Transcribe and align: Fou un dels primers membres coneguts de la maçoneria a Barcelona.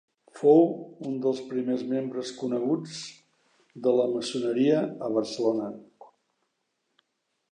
Fou 0.37 0.61
un 1.09 1.17
dels 1.25 1.41
primers 1.49 1.83
membres 1.91 2.31
coneguts 2.39 2.95
de 3.87 3.95
la 3.99 4.09
maçoneria 4.15 4.81
a 5.09 5.13
Barcelona. 5.19 5.71